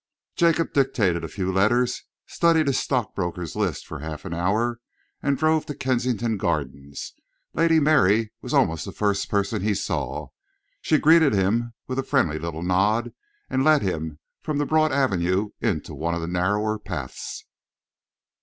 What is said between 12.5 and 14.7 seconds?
nod and led him from the